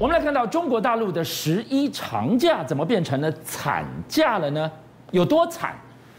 [0.00, 3.30] 我们来看到中国大陆的十一长假怎么变成了？
[3.44, 4.72] 惨假了呢？
[5.10, 5.74] 有多惨？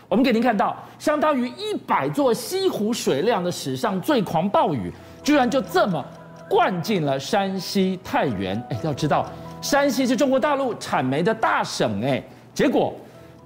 [0.07, 6.05] 我们给您看到，相当于一百座西湖水量的史上最狂暴雨，居然就这么
[6.47, 7.99] 灌进了山西。
[8.03, 8.55] 太原。
[8.69, 9.25] 哎，要知道，
[9.63, 12.23] 山西是中国大陆产煤的大省，哎，
[12.53, 12.93] 结果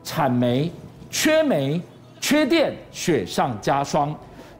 [0.03, 0.69] 产煤
[1.09, 1.81] 缺煤、
[2.19, 4.13] 缺电，雪上加霜。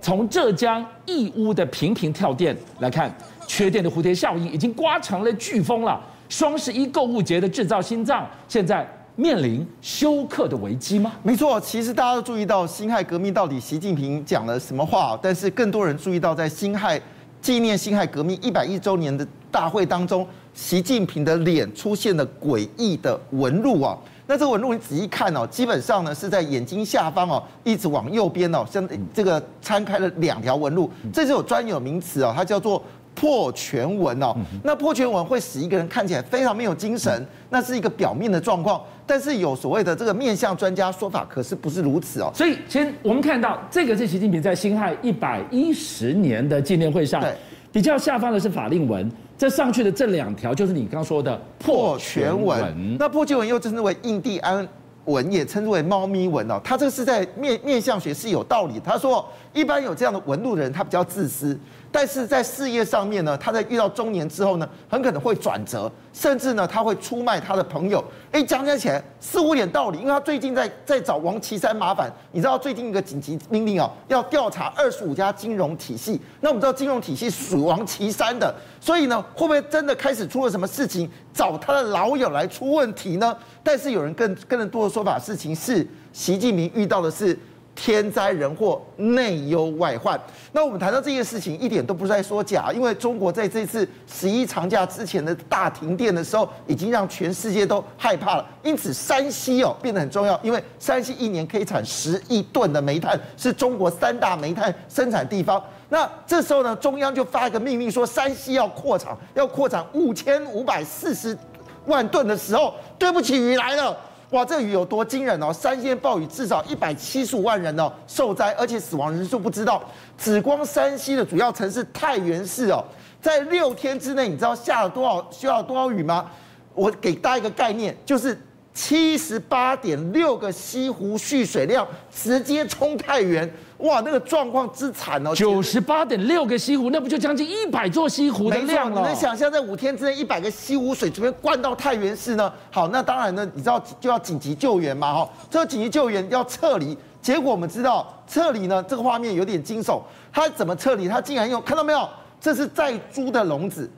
[0.05, 3.11] 从浙江义乌的频频跳电来看。
[3.47, 5.99] 缺电的蝴蝶效应已经刮成了飓风了。
[6.29, 11.13] 双十一购物节的制造心脏，现在面临休克的危机吗？
[11.23, 17.01] 没错，其实大家都注意到辛亥革命到底习近平讲了什么话，但是更多人注意到在辛亥
[17.41, 23.95] 纪念辛亥革命一百一周年的大会当中，习近平的脸出现了诡异的纹路啊。
[24.25, 32.81] 那这个纹路你仔细看哦，基本上呢是在眼睛下方哦，一直往右边哦，像这个摊开了两条纹路，这是有专有名词哦，它叫做。
[33.17, 38.83] 破颧纹哦，那破颧纹会使一个人看起来非常没有精神，那是一个表面的状况。
[39.07, 42.29] 但是有所谓的这个面相专家说法，可是不是如此哦。
[42.35, 47.23] 所以，先我们看到这个是习近平在辛亥一百一十年的纪念会上，
[47.71, 52.97] 比较下方的是法令纹，这上去的这两条就是你刚刚说的破全文。
[52.97, 54.67] 那破全文又称之为印第安
[55.05, 56.59] 纹，也称之为猫咪纹哦。
[56.63, 58.79] 它这个是在面面相学是有道理。
[58.83, 61.57] 他说，一般有这样的纹路的人，他比较自私。
[61.95, 68.03] 但是在事业上面呢，他在遇到中年之后呢，很可能会转折，甚至呢，他会出卖他的朋友。
[68.33, 72.11] 哎，讲讲起来似乎有点道理，因为他最近在在找王岐山麻烦。
[72.33, 76.19] 你知道最近一个紧急命令哦，要调查二十五家金融体系。
[76.41, 83.33] 那我们知道金融体系属王岐山的，所以呢，会不会真的开始出了什么事情，找他的老友来出问题呢？
[83.63, 87.39] 但是有人更更多的说法，事情是习近平遇到的是。
[87.75, 90.19] 天灾人祸、内忧外患。
[90.53, 98.47] 那我们谈到这件事情，一点都不是在说假，因为中国在这次十一长假之前的大停电的时候，已经让全世界都害怕了。
[98.63, 105.61] 因此，山西哦变得很重要，因为山西一年可以产十亿吨的煤炭，是中国三大煤炭生产地方。
[105.89, 111.37] 那这时候呢，中央就发一个命令说，山西要扩产，要扩产五千五百四十
[111.85, 113.95] 万吨的时候，对不起，雨来了。
[114.35, 115.53] 哇，这雨有多惊人哦！
[115.53, 119.81] 三线暴雨至少一百七十五万人哦受灾，而且死亡人数不知道。
[120.17, 122.83] 只光山西的主要城市太原市哦，
[123.21, 126.29] 在六天之内，你知道下了多少需要多少雨吗？
[126.73, 128.37] 我给大家一个概念，就是
[128.73, 133.49] 七十八点六个西湖蓄水量直接冲太原。
[133.79, 135.35] 哇，那个状况之惨哦！
[135.35, 139.01] 九十八点六个西湖，那不就将近一百座西湖的量了？
[139.01, 142.51] 你能想象在五天之内一百个西湖水准备灌到太原市呢？
[142.71, 145.13] 好，那当然呢，你知道就要紧急救援嘛？
[145.13, 150.01] 哈，这个紧急救援要撤离，结果我们知道撤离呢，这个画面有点惊悚。
[150.31, 151.09] 他怎么撤离？
[151.09, 152.07] 他竟然用看到没有？
[152.39, 153.89] 这是在租的笼子。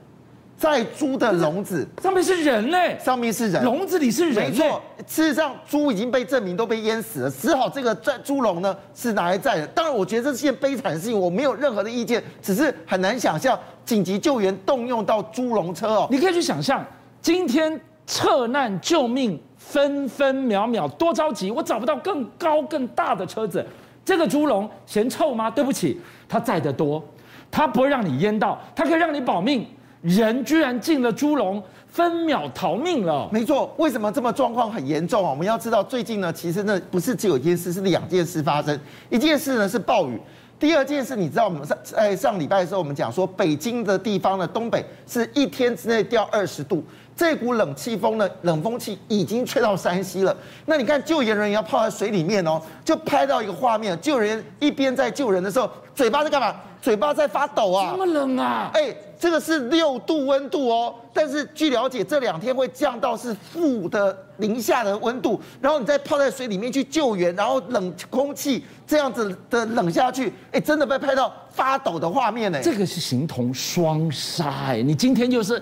[0.58, 4.50] 在猪的笼子上面是人嘞，上面是人，笼子里是人。
[4.50, 9.66] 没错，事实上猪已经被证明都被淹死了，只好这个在猪笼呢是拿来载的。
[9.68, 16.08] 当然，我觉得这是件悲惨的事情，我没有任何的意见，只是很难想象紧急救援动用到猪笼车哦。
[16.10, 16.84] 你可以去想象，
[17.22, 23.64] 今天撤难救命分分秒秒多着急，我找不到更高更大的车子，
[24.04, 25.48] 这个猪笼嫌臭吗？
[25.48, 27.00] 对不起，它载得多，
[27.48, 29.64] 它不会让你淹到，它可以让你保命。
[30.02, 33.28] 人居然进了猪笼，分秒逃命了。
[33.32, 35.30] 没错，为什么这么状况很严重啊？
[35.30, 38.78] 我们要知道，最近呢，其实呢不是只有一件事，是两件事发生。
[39.10, 40.20] 一件事呢是暴雨，
[40.58, 46.84] 第二件事你知道，我们上在上礼拜的时候，我们讲说，北京的地方呢，东北是一天之内掉二十度，
[47.16, 50.36] 这股冷气风呢，冷风气已经吹到山西了。
[50.66, 56.54] 那你看救援人员要泡在水里面哦，就拍到一个画面，救援一边在救人的时候，嘴巴在干嘛？
[56.80, 57.90] 嘴巴在发抖啊！
[57.90, 58.70] 这么冷啊！
[58.74, 58.94] 哎。
[59.18, 72.60] 这个是六度温度哦，但是据了解，这两天会降到是负的零下的温度，然后你再泡在水里面去救援，然后冷空气这样子的冷下去，哎，真的被拍到发抖的画面呢。
[72.62, 75.60] 这个是形同双杀哎，你今天就是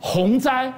[0.00, 0.72] 洪灾，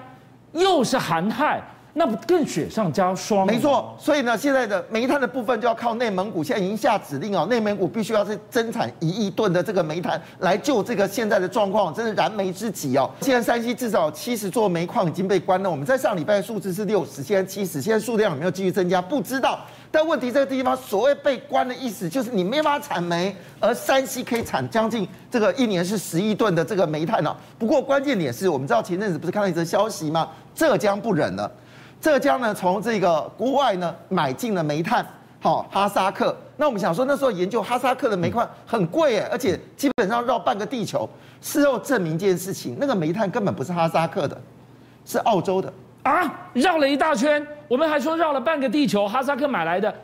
[0.53, 1.63] 又是寒害。
[1.99, 3.47] 那不更雪上加霜？
[3.47, 13.11] 没错，所以呢，现在的煤炭的部分就要靠内蒙古，现在已经下指令哦，内蒙古必须要是增产一亿吨的这个煤炭来救这个现在的状况，真是燃眉之急哦。
[13.23, 19.01] 现在山西至少七十座煤矿已经被关了，我们在上礼拜数字是六十，现在七十，现在数量有没有继续增加？
[19.01, 19.61] 不知道。
[19.91, 27.35] 但问题这个地方所谓被关的意思，就是你没法产煤，而山西可以产将近这个一年是十亿吨的这个煤炭呢。
[27.59, 30.29] 不过关键点是我们知道前阵子不是看到一则消息吗？
[30.55, 31.51] 浙江不忍了。
[32.01, 35.05] 浙江呢，从这个国外呢买进了煤炭，
[35.41, 36.37] 好，哈萨克。
[36.57, 41.09] 那我们想说，那时候研究哈萨克的煤矿很贵耶，而且基本上绕半个地球。
[41.43, 44.41] 事后证明一件事情，那个煤炭根本不是哈萨克的，
[45.05, 45.73] 是澳洲的
[46.03, 49.95] 啊，绕了一大圈，我们还说绕了半个地球，哈萨克买来的。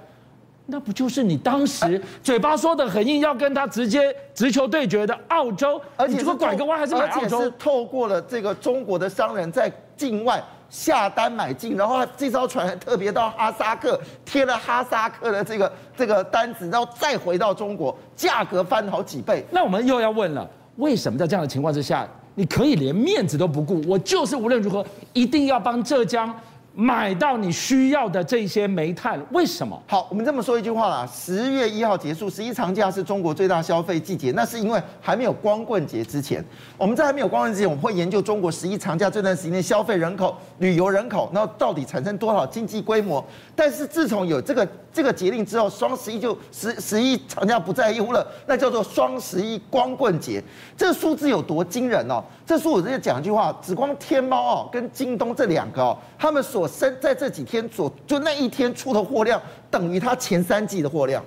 [0.66, 5.80] 那不就是你当时嘴巴说的很硬，要跟他直接直球对决的澳洲？
[5.96, 7.38] 而且这个拐个弯还是买澳洲？
[7.38, 10.40] 而且是透过了这个中国的商人在境外
[10.72, 19.44] 下单买进，然后这艘船还特别到哈萨克贴了哈萨克的这个这个单子，然后再回到中国，价格翻好几倍。
[19.50, 23.82] 那我们又要问了，为什么在这样的情况之下，你可以连面子都不顾？
[23.86, 24.82] 我就是无论如何
[25.12, 26.34] 一定要帮浙江。
[26.74, 29.80] 买到你需要的这些煤炭，为什么？
[29.86, 36.42] 好，我们这么说一句话啦，十月一号结束，十一长假是中国最大消费季节，那是因为还没有光棍节之前。
[36.78, 43.22] 我们在还没有光棍节之前，我们会研究中国十一长假这段时间的消费人口、旅游人口，然后到底产生多少经济规模。
[43.54, 50.42] 但是自从有这个这个节令之后，双十一就十十一长假不再用了，那叫做双十一光棍节。
[50.74, 52.24] 这数字有多惊人哦？
[52.46, 61.20] 这数我直接讲一句话，只光天猫哦跟京东这两个哦，他们所我生在这几天所就那一天出的货量等于它前三季的货量，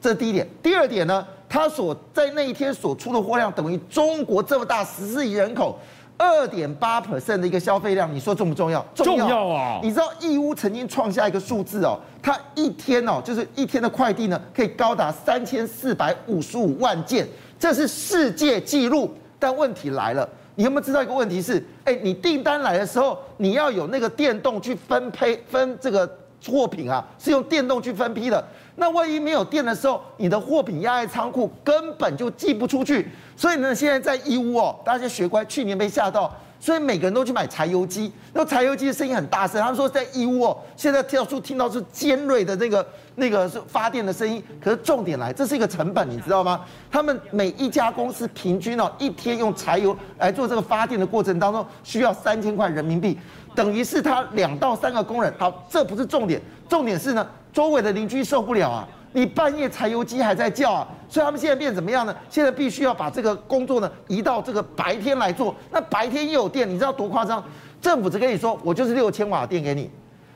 [0.00, 0.46] 这是第一点。
[0.62, 5.76] 第二点呢，它所在那一天所出的货量等于中国这么大十四亿人口
[6.16, 8.86] 二点八 percent 的一个消费量，你说重不重要？
[8.94, 9.80] 重要啊！
[9.82, 17.26] 你知道义乌曾经创下一个数字哦，它一天哦，就是一天的快递呢，可以高达三千四百五十五万件，
[17.58, 19.12] 这是世界纪录。
[19.38, 20.28] 但问题来了。
[20.56, 21.64] 你有没有知道一个问题是？
[21.84, 26.10] 哎，你订单来的时候，你要有那个电动去分配分这个
[26.46, 28.44] 货品啊，是用电动去分批的。
[28.76, 33.08] 那万一没有电的时候，你的货品压在仓库，根本就寄不出去。
[33.36, 36.34] 所以呢，现在在义乌哦，大家学乖，去年被吓到。
[36.58, 39.60] 所以每个人都去买柴油机，那柴油机的声音很大声。
[39.60, 44.42] 他们说在义乌哦，现在到出听到是尖锐的那个那个是发电的声音。
[44.60, 46.64] 可是重点来，这是一个成本，你知道吗？
[46.90, 53.18] 他们每一家公司平均哦，一天用柴油来做这个发电的过程当中，需要三千块人民币，
[53.54, 55.32] 等于是他两到三个工人。
[55.38, 58.88] 好，这不是重点，重点是呢，周围的邻居受不了啊。
[59.16, 62.14] 你半夜柴油机还在叫啊，所以他们现在变怎么样呢？
[62.28, 65.56] 现在必须要把这个工作呢移到这个白天来做。
[65.70, 67.42] 那白天又有电，你知道多夸张？
[67.80, 69.90] 政府只跟你说，我就是六千瓦电给你，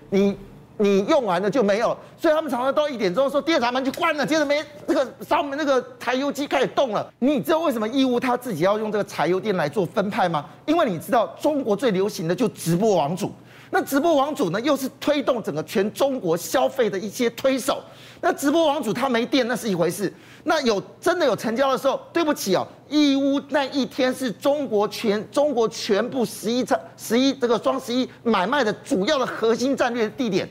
[0.09, 0.35] 你
[0.79, 1.94] 你用完了就没有。
[2.17, 7.12] 所以他们常常到一点钟说电闸门就关了，接着没这个上面那个柴油机开始动了。
[7.19, 10.47] 你知道为什么义乌他自己要用这个柴油电来做分派吗？
[10.65, 13.31] 因为你知道中国最流行的就直播网主，
[13.71, 17.83] 那直播网主呢又是推动整个全中国消费的一些推手。
[18.21, 20.13] 那直播网主他没电，那是一回事。
[20.45, 30.49] 那有真的有成交的时候，对不起哦，义乌那一天是中国全中国全部十一场十一这个双十一买卖的主要的核心战略地点。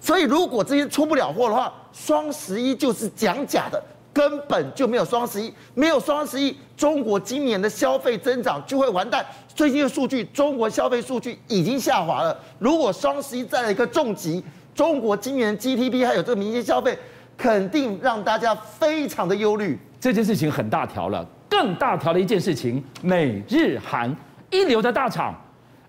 [0.00, 3.80] 所以如果这些出不了货的话，双十一就是讲假的，
[4.12, 9.24] 根本就没有双十一，没有双十一，中国今年的消费增长就会完蛋。
[9.54, 12.38] 最近的数据，中国消费数据已经下滑了。
[12.58, 14.42] 如果双十一再来一个重击，
[14.74, 16.98] 中国今年 GDP 还有这个民间消费。
[17.34, 19.76] 肯定让大家非常的忧虑。
[19.98, 24.14] 这件事情很大条了，更大条的一件事情，美日韩
[24.50, 25.34] 一流的大厂，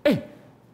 [0.02, 0.18] 哎。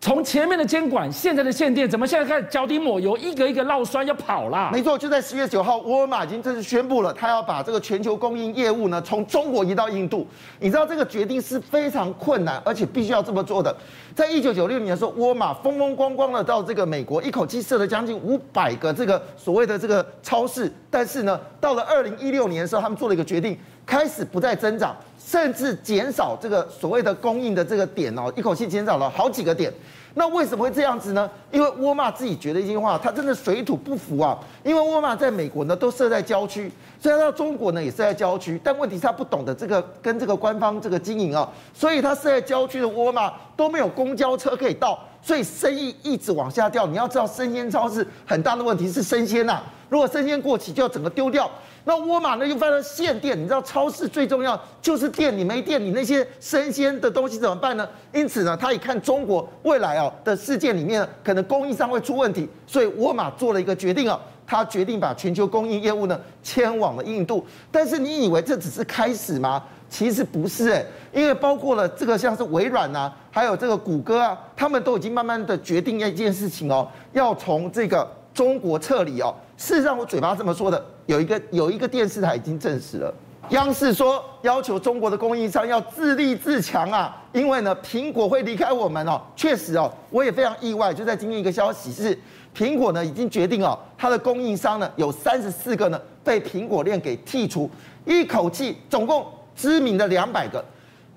[0.00, 4.70] 从前面的监管，现在的限电，怎么现在开始脚底抹油，一个一个烙酸要跑了？
[4.73, 10.26] 没错，就在十月九号，沃尔玛已经正式宣布了，他要把这个全球供应业务呢从中国移到印度。
[10.58, 13.76] 你知道这个决定是非常困难，而且必须要这么做的。
[14.14, 23.54] 在一九九六年的时候，沃尔玛风风光光的到这个美国，一口气设了将近五百个这个所谓的这个超市，但是呢，到了二零一六年的时候，他们做了一个决定，
[23.90, 24.94] 开始不再增长。
[25.18, 29.73] 甚至减少这个所谓的供应的这个点哦，一口气减少了好几个点。
[30.14, 31.30] 那为什么会这样子呢？
[31.52, 34.37] 因为沃尔玛自己觉得一句话，它真的水土不服啊。
[34.64, 46.88] 因为沃尔玛在美国呢都设在郊区，虽然到中国呢也设在郊区，但问题是他不懂得这个跟这个官方这个经营啊，所以他设在郊区的沃尔玛都没有公交车可以到，所以生意一直往下掉。
[46.88, 51.50] 你要知道，生鲜超市很大的问题是生鲜呐，如果生鲜过期就要整个丢掉。
[51.85, 57.88] 那沃尔玛呢又发了限电，你知道超市最重要就是电，你没电，你那些生鲜的东西怎么办呢？
[58.12, 67.44] 因此呢，他一看中国未来啊的世界里面可能供应商会出问题，所以沃尔玛做了一个决定啊，他决定把全球供应业务呢迁往了印度。
[67.73, 69.62] 但是你以为这只是开始吗？
[69.88, 79.34] 其实不是诶，因为包括了这个像是微软啊，还有这个谷歌啊，他们都已经慢慢的决定一件事情哦，要从这个中国撤离哦。
[79.56, 83.12] 事实上，我嘴巴这么说的，有一个有一个电视台已经证实了。
[83.50, 89.20] 央视说要求中国的供应商要自立自强啊，因为呢，苹果会离开我们哦。
[89.34, 92.16] 确实哦，我也非常意外，就在今天一个消息是，
[92.56, 97.68] 苹果呢已经决定哦，它的供应商呢有三十四个呢被苹果链给剔除，
[98.04, 100.64] 一口气总共知名的两百个，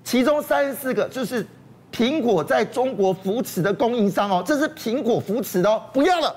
[0.02, 1.46] 其中三十四个就是
[1.92, 6.34] 苹果在中国扶持的供应商哦，这是苹果扶持的哦，不要了，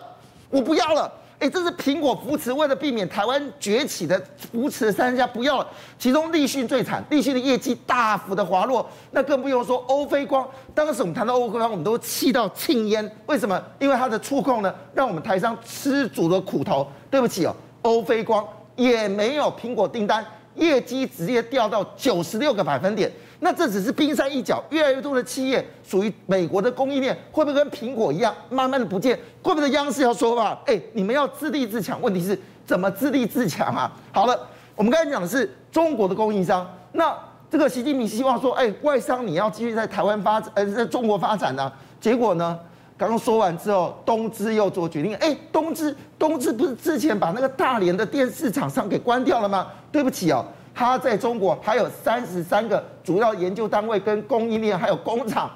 [0.50, 1.12] 我不要了。
[1.39, 4.20] 哎，这是苹果扶持，为了避免台湾崛起的
[4.51, 5.68] 扶持的三家不要了。
[6.00, 10.44] 其中立讯最惨，立讯的业绩大幅的滑落，那更不用说欧菲光。
[10.74, 13.08] 当时我们谈到欧菲光，我们都气到庆烟。
[13.27, 13.62] 为什么？
[13.77, 16.88] 因为它的触控呢，让我们台商吃足了苦头。
[17.12, 18.44] 对不起哦，欧菲光
[18.75, 20.25] 也没有苹果订单，
[20.56, 23.12] 业绩直接掉到九十六个百分点。
[23.39, 29.17] 那这只是冰山一角，越来越多的企业属于美国的供应链，会不会跟苹果一样，慢慢的不见？
[29.41, 32.01] 怪不得央视要说吧，哎，你们要自立自强。
[32.01, 33.91] 问题是怎么自立自强啊？
[34.12, 34.39] 好了，
[34.75, 37.15] 我们刚才讲的是中国的供应商，那
[37.50, 41.74] 这个习近平希望说，哎，外商你要继续在台湾发展，呃，在中国发展呢、啊？
[42.01, 42.60] 结果呢，
[42.98, 49.67] 刚刚说完之后，东芝又做决定，哎，东芝，东芝不是之前把那个大连的电视厂商给关掉了吗？
[49.91, 50.44] 对不起哦。
[50.77, 55.50] 他在中国还有三十三个主要研究单位、跟供应链，还有工厂，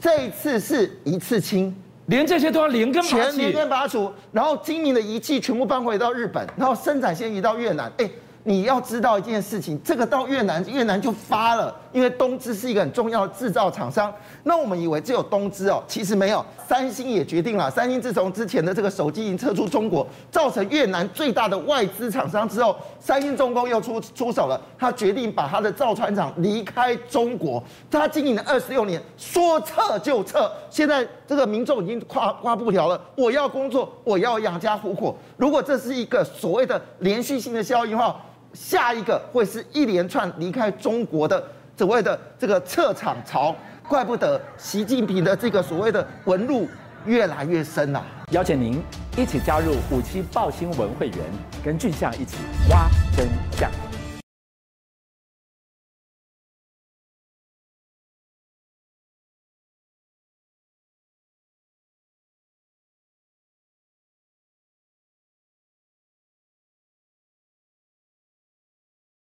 [0.00, 1.76] 这一次是一次清，
[2.06, 8.10] 连这些都要连根拔起，全连根拔除，然后精明的仪器全部搬回到日本，然后生产线移到越南，哎。
[8.44, 14.12] 你要知道一件事情，这个到越南，越南就发了，因为东芝是一个很重要的制造厂商。
[14.44, 17.70] 那我们以为只有东芝哦，其实没有，三星也决定了。
[17.70, 27.62] 三星自从之前的这个手机已经撤出中国，造成越南最大的外资厂商之后，三星重工又出出手了，他决定把他的造船厂离开中国。
[27.90, 30.50] 他经营了二十六年，说撤就撤。
[30.70, 35.16] 现在这个民众已经跨跨不了了，我要工作，我要养家糊口。
[35.36, 38.20] 如果这是一个所谓的连续性的效应的话，
[38.54, 41.42] 下一个会是一连串离开中国的
[41.82, 43.56] 所谓的这个撤场潮，
[43.88, 46.68] 怪不得习近平的这个所谓的纹路
[47.06, 48.00] 越来越深了。
[48.30, 48.80] 邀请您
[49.16, 51.18] 一起加入五七报新闻会员，
[51.64, 52.36] 跟俊相一起
[52.70, 53.26] 挖真
[53.58, 53.91] 相。